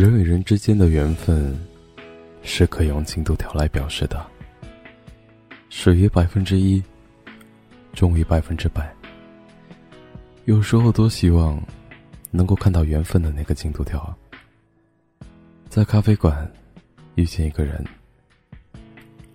[0.00, 1.54] 人与人之间的缘分，
[2.42, 4.26] 是可以用进度条来表示的。
[5.68, 6.82] 始于百分之一，
[7.92, 8.90] 终于百分之百。
[10.46, 11.62] 有时候多希望
[12.30, 14.16] 能够看到缘分的那个进度条。
[15.68, 16.50] 在咖啡馆
[17.16, 17.84] 遇见一个人，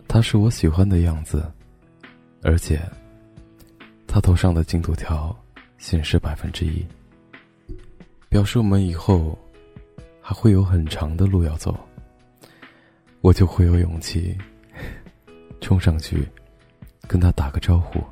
[0.07, 1.45] 他是我喜欢的样子，
[2.41, 2.81] 而且
[4.07, 5.37] 他头上的进度条
[5.77, 6.83] 显示百分之一，
[8.29, 9.37] 表示我们以后。
[10.27, 11.79] 还会有很长的路要走，
[13.21, 14.35] 我就会有勇气
[15.61, 16.27] 冲上去
[17.07, 18.03] 跟他打个招呼。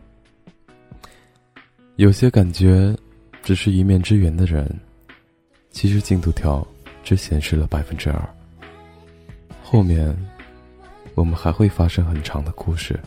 [1.96, 2.96] 有些感觉
[3.42, 4.80] 只是一面之缘的人，
[5.72, 6.66] 其实进度条
[7.04, 8.30] 只显示了百分之二。
[9.64, 10.16] 后面
[11.16, 13.00] 我们还会发生很长的故事，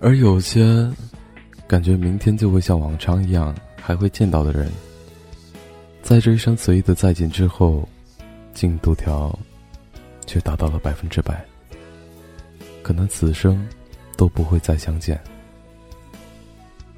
[0.00, 0.88] 而有些
[1.66, 4.70] 感觉明天就会像往常一样还会见到的人。
[6.02, 7.88] 在这一声随意的再见之后，
[8.52, 9.38] 进度条
[10.26, 11.44] 却达到了百分之百。
[12.82, 13.64] 可能此生
[14.16, 15.20] 都不会再相见。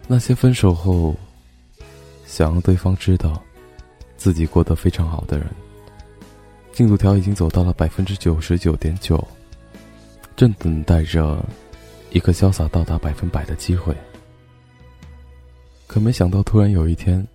[0.09, 1.15] 那些分手后
[2.25, 3.43] 想让对方知道
[4.17, 5.47] 自己过得非常好的人，
[6.73, 9.23] 进度条已经走到了百分之九十九点九，
[10.35, 11.45] 正等待着
[12.11, 13.95] 一个潇洒到达百分百的机会。
[15.87, 17.27] 可没想到，突然有一天。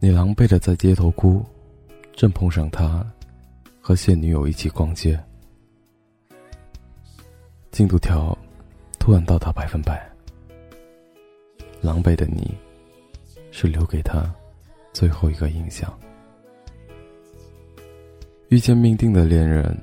[0.00, 1.44] 你狼狈的在街头哭，
[2.14, 3.04] 正碰上他
[3.80, 5.18] 和现女友一起逛街，
[7.72, 8.36] 进度条
[9.00, 10.08] 突然到达百分百。
[11.80, 12.54] 狼狈的你，
[13.50, 14.32] 是留给他
[14.92, 15.92] 最后一个印象。
[18.50, 19.76] 遇见命定的恋人，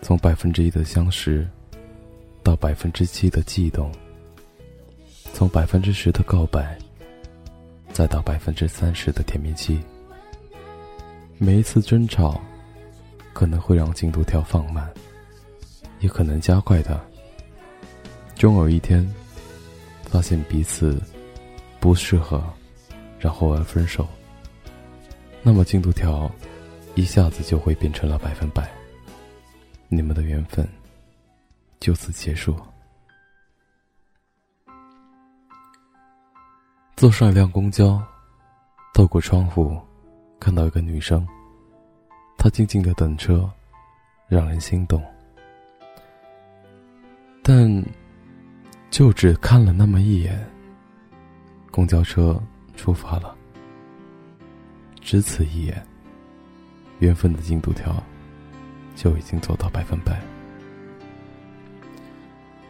[0.00, 1.46] 从百分之一的相识，
[2.42, 3.92] 到百分之七的悸动，
[5.34, 6.78] 从百分之十的告白。
[7.92, 9.78] 再到百分之三十的甜蜜期，
[11.36, 12.40] 每一次争吵，
[13.34, 14.90] 可能会让进度条放慢，
[16.00, 16.98] 也可能加快的。
[18.34, 19.06] 终有一天，
[20.04, 21.00] 发现彼此
[21.80, 22.42] 不适合，
[23.20, 24.08] 然后而分手，
[25.42, 26.30] 那么进度条
[26.94, 28.68] 一下子就会变成了百分百，
[29.88, 30.66] 你们的缘分
[31.78, 32.56] 就此结束。
[37.02, 38.00] 坐上一辆公交，
[38.94, 39.76] 透过窗户，
[40.38, 41.26] 看到一个女生。
[42.38, 43.50] 她静静的等车，
[44.28, 45.02] 让人心动。
[47.42, 47.84] 但，
[48.88, 50.48] 就只看了那么一眼。
[51.72, 52.40] 公交车
[52.76, 53.36] 出发了，
[55.00, 55.84] 只此一眼，
[57.00, 58.00] 缘分的进度条
[58.94, 60.22] 就已经走到百分百。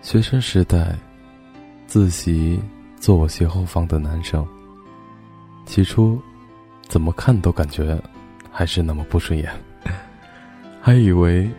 [0.00, 0.96] 学生时代，
[1.86, 2.58] 自习。
[3.02, 4.46] 坐我斜后方的男生，
[5.66, 6.22] 起初
[6.86, 8.00] 怎么看都感觉
[8.48, 9.52] 还是那么不顺眼，
[10.80, 11.50] 还以为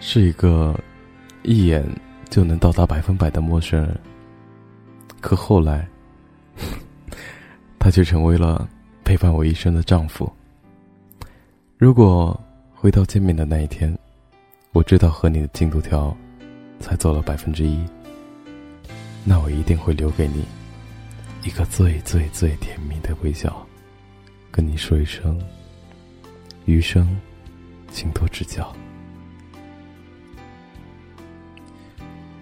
[0.00, 0.74] 是一个
[1.42, 1.84] 一眼
[2.30, 4.00] 就能到达百分百的陌生人。
[5.20, 5.86] 可后来，
[7.78, 8.66] 他却成为了
[9.04, 10.32] 陪伴我一生的丈夫。
[11.76, 12.40] 如果
[12.72, 13.94] 回到见面的那一天，
[14.72, 16.16] 我知道和你的进度条
[16.80, 17.78] 才走了百分之一，
[19.22, 20.42] 那我一定会留给你。
[21.44, 23.66] 一个最最最甜蜜的微笑，
[24.50, 25.42] 跟你说一声，
[26.66, 27.18] 余生，
[27.90, 28.72] 请多指教。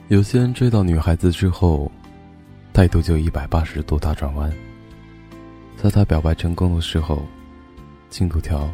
[0.09, 1.91] 有些人追到女孩子之后，
[2.75, 4.53] 态度就一百八十度大转弯。
[5.79, 7.27] 在他表白成功的时候，
[8.11, 8.71] 进度条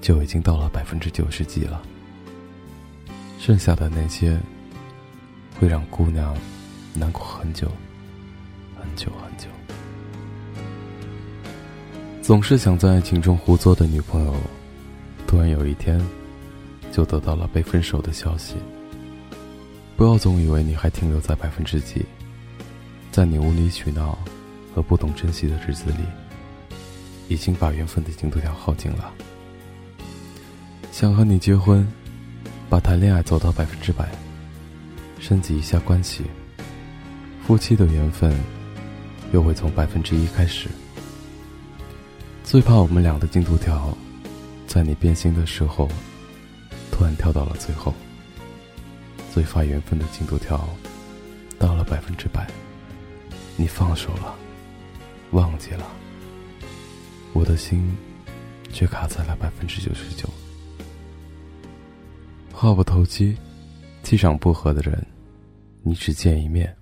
[0.00, 1.82] 就已经到了百分之九十几了。
[3.38, 4.40] 剩下的那些，
[5.60, 6.34] 会让姑娘
[6.94, 7.70] 难过很久。
[8.96, 9.46] 久很久，
[12.22, 14.34] 总是想在爱情中胡作的女朋友，
[15.26, 16.00] 突然有一天，
[16.90, 18.54] 就得到了被分手的消息。
[19.96, 22.04] 不要总以为你还停留在百分之几，
[23.12, 24.18] 在你无理取闹
[24.74, 26.04] 和不懂珍惜的日子里，
[27.28, 29.12] 已经把缘分的进度条耗尽了。
[30.90, 31.86] 想和你结婚，
[32.68, 34.08] 把谈恋爱走到百分之百，
[35.20, 36.24] 升级一下关系，
[37.46, 38.34] 夫妻的缘分
[39.32, 40.68] 又会从百分之一开始。
[42.44, 43.96] 最怕我们俩的进度条，
[44.66, 45.88] 在你变心的时候，
[46.90, 47.92] 突然跳到了最后。
[49.32, 50.66] 最发缘分的进度条，
[51.58, 52.46] 到了百分之百，
[53.54, 54.34] 你放手了，
[55.32, 55.86] 忘记了，
[57.34, 57.94] 我的心
[58.72, 60.26] 却卡在了百分之九十九。
[62.50, 63.36] 话不投机，
[64.02, 65.06] 气场不合的人，
[65.82, 66.74] 你只见一面，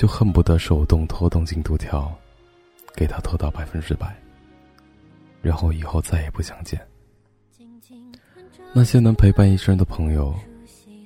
[0.00, 2.10] 就恨不得手动拖动进度条，
[2.96, 4.16] 给他拖到百分之百，
[5.42, 6.80] 然后以后再也不相见。
[8.72, 10.34] 那些能陪伴一生的朋友。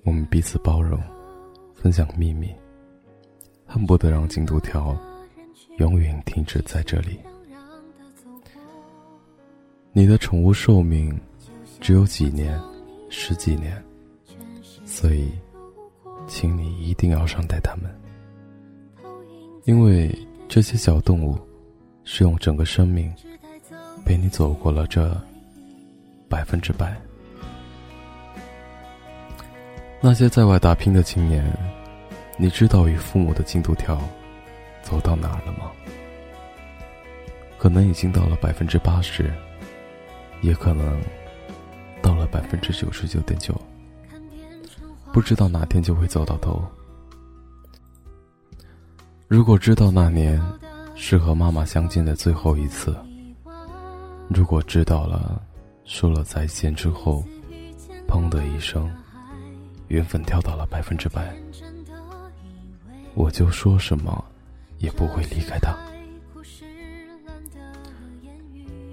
[0.05, 1.03] 我们彼此包容，
[1.75, 2.55] 分享秘密，
[3.67, 4.97] 恨不得让进度条
[5.79, 7.19] 永远停止在这里。
[9.93, 11.21] 你的宠物寿命
[11.81, 12.63] 只有几年，
[13.11, 13.85] 十几年，
[14.85, 15.33] 所以，
[16.29, 17.93] 请你一定要善待它们，
[19.65, 20.15] 因为
[20.47, 21.39] 这些小动物
[22.05, 23.11] 是用整个生命
[24.05, 25.11] 陪你走过了这
[26.29, 26.95] 百分之百。
[30.03, 31.43] 那些在外打拼的青年，
[32.37, 33.99] 你知道与父母的进度条
[34.83, 35.73] 走到哪儿了吗？
[37.57, 39.33] 可能已经到了百分之八十，
[40.43, 41.01] 也可能
[42.03, 43.59] 到了百分之九十九点九，
[45.11, 46.63] 不知道哪天就会走到头。
[49.27, 50.41] 如果知道那年
[50.95, 52.95] 是和妈妈相见的最后一次，
[54.29, 55.43] 如果知道了
[55.85, 57.25] 说了再见之后，
[58.07, 58.91] 砰的一声。
[59.89, 61.33] 缘分跳到了百分之百，
[63.15, 64.25] 我就说什么
[64.79, 65.77] 也不会离开他。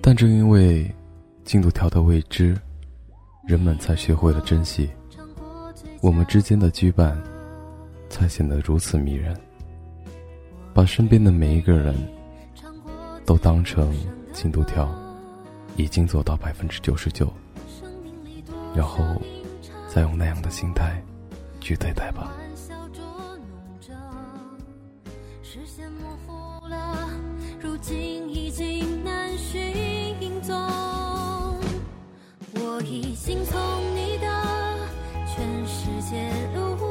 [0.02, 0.94] 但正因为
[1.46, 2.60] 进度条的未知，
[3.48, 4.90] 人们才学会了珍惜。
[6.02, 7.16] 我们之间的羁绊，
[8.10, 9.36] 才显得如此迷人。
[10.74, 11.96] 把身边的每一个人
[13.26, 13.94] 都当成
[14.34, 14.90] 进度条，
[15.76, 17.32] 已经走到百分之九十九，
[18.76, 19.00] 然后。
[19.94, 21.04] 再用那样的心态
[21.60, 22.32] 去对待吧。
[27.60, 29.62] 如今已经难寻
[30.42, 30.56] 踪，
[32.54, 33.60] 我已经从
[33.94, 34.28] 你的
[35.28, 36.91] 全世界路过